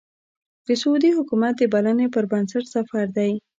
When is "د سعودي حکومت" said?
0.67-1.53